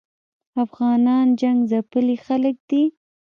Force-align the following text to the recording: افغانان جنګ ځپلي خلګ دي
افغانان 0.63 1.27
جنګ 1.39 1.57
ځپلي 1.69 2.15
خلګ 2.25 2.55
دي 2.69 2.83